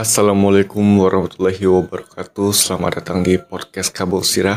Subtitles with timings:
[0.00, 2.56] Assalamualaikum warahmatullahi wabarakatuh.
[2.56, 4.56] Selamat datang di podcast Kabel Sirah.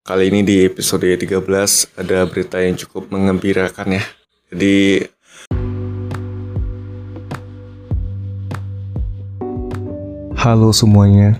[0.00, 1.44] Kali ini di episode 13
[1.92, 4.04] ada berita yang cukup mengembirakan ya.
[4.48, 5.04] Jadi
[10.40, 11.36] Halo semuanya.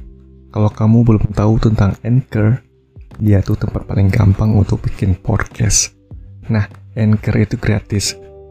[0.52, 2.60] Kalau kamu belum tahu tentang Anchor
[3.16, 5.96] Dia tuh tempat paling gampang untuk bikin podcast.
[6.52, 8.25] Nah, Anchor itu gratis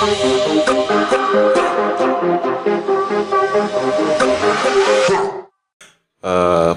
[0.00, 0.08] Uh,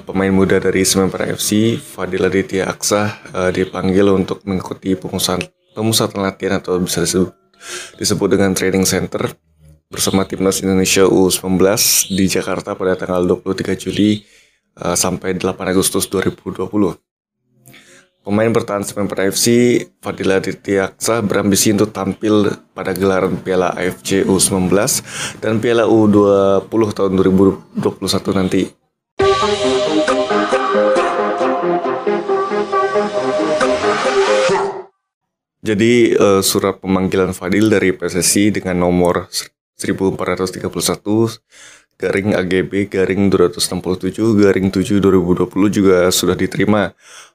[0.03, 6.59] pemain muda dari Sementara FC, Fadil Aditya Aksa uh, dipanggil untuk mengikuti pemusatan, pemusatan latihan
[6.59, 7.31] atau bisa disebut,
[7.95, 9.31] disebut dengan training center
[9.87, 11.63] bersama timnas Indonesia U19
[12.11, 14.19] di Jakarta pada tanggal 23 Juli
[14.83, 17.12] uh, sampai 8 Agustus 2020.
[18.23, 24.71] Pemain bertahan Sementara FC, Fadila Aditya Aksa berambisi untuk tampil pada gelaran Piala AFC U19
[25.43, 27.83] dan Piala U20 tahun 2021
[28.39, 28.71] nanti.
[35.59, 39.27] Jadi uh, surat pemanggilan Fadil dari PSSI dengan nomor
[39.75, 40.63] 1431
[41.97, 46.91] garing AGB garing 267 garing 7 2020 juga sudah diterima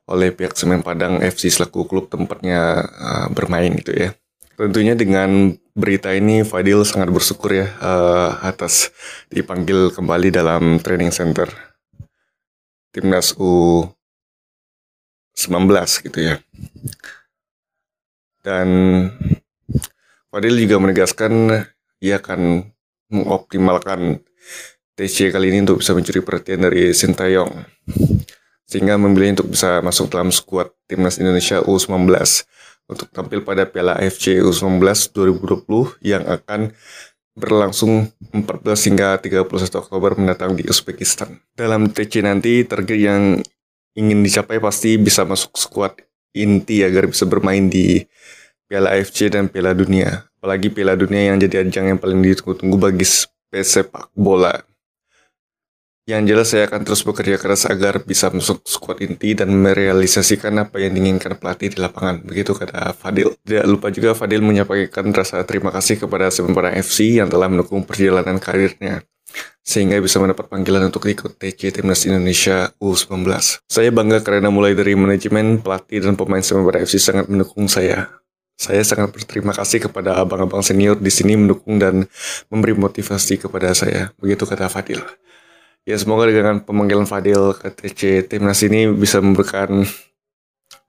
[0.08, 4.16] oleh pihak Semen Padang FC selaku klub tempatnya uh, bermain gitu ya.
[4.58, 8.90] Tentunya dengan berita ini Fadil sangat bersyukur ya uh, atas
[9.30, 11.46] dipanggil kembali dalam training center
[12.90, 13.94] timnas U19
[16.10, 16.42] gitu ya.
[18.42, 18.68] Dan
[20.32, 21.62] Fadil juga menegaskan
[22.02, 22.72] ia akan
[23.12, 24.24] mengoptimalkan
[24.98, 27.52] TC kali ini untuk bisa mencuri perhatian dari Sintayong
[28.68, 32.10] sehingga memilih untuk bisa masuk dalam skuad timnas Indonesia U19
[32.88, 34.82] untuk tampil pada Piala AFC U19
[35.14, 36.76] 2020 yang akan
[37.38, 39.46] berlangsung 14 hingga 31
[39.78, 41.38] Oktober mendatang di Uzbekistan.
[41.54, 43.22] Dalam TC nanti target yang
[43.94, 45.94] ingin dicapai pasti bisa masuk skuad
[46.34, 48.02] inti agar bisa bermain di
[48.68, 50.28] Piala AFC dan Piala Dunia.
[50.42, 53.06] Apalagi Piala Dunia yang jadi ajang yang paling ditunggu-tunggu bagi
[53.52, 54.54] sepak bola.
[56.08, 60.80] Yang jelas saya akan terus bekerja keras agar bisa masuk skuad inti dan merealisasikan apa
[60.80, 62.24] yang diinginkan pelatih di lapangan.
[62.24, 63.36] Begitu kata Fadil.
[63.44, 68.40] Tidak lupa juga Fadil menyampaikan rasa terima kasih kepada Sementara FC yang telah mendukung perjalanan
[68.40, 69.04] karirnya
[69.60, 73.28] sehingga bisa mendapat panggilan untuk ikut TC Timnas Indonesia U19.
[73.68, 78.08] Saya bangga karena mulai dari manajemen, pelatih, dan pemain Sementara FC sangat mendukung saya.
[78.58, 82.10] Saya sangat berterima kasih kepada abang-abang senior di sini mendukung dan
[82.50, 84.10] memberi motivasi kepada saya.
[84.18, 84.98] Begitu kata Fadil.
[85.86, 89.86] Ya semoga dengan pemanggilan Fadil ke TC Timnas ini bisa memberikan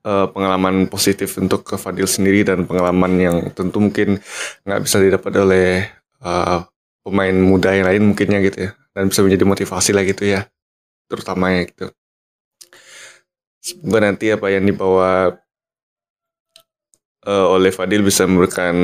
[0.02, 4.18] uh, pengalaman positif untuk ke Fadil sendiri dan pengalaman yang tentu mungkin
[4.66, 5.86] nggak bisa didapat oleh
[6.26, 6.66] uh,
[7.06, 10.50] pemain muda yang lain mungkinnya gitu ya dan bisa menjadi motivasi lah gitu ya
[11.08, 11.86] terutama ya gitu
[13.60, 15.38] semoga nanti apa yang dibawa
[17.26, 18.74] uh, oleh Fadil bisa memberikan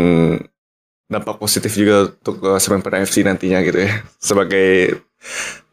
[1.07, 4.99] dampak positif juga untuk uh, Semen FC nantinya gitu ya sebagai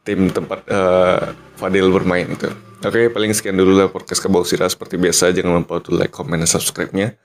[0.04, 2.52] tim tempat uh, Fadil bermain itu.
[2.84, 5.32] Oke, paling sekian dulu lah podcast Kabau Sira seperti biasa.
[5.32, 7.16] Jangan lupa untuk like, comment, dan subscribe-nya.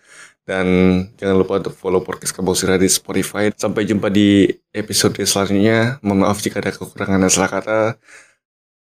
[0.47, 0.65] Dan
[1.19, 3.51] jangan lupa untuk follow podcast Kabau Sira di Spotify.
[3.51, 5.99] Sampai jumpa di episode selanjutnya.
[5.99, 7.79] Mohon maaf jika ada kekurangan dan salah kata.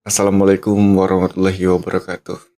[0.01, 2.49] Assalamualaikum warahmatullahi wabarakatuh.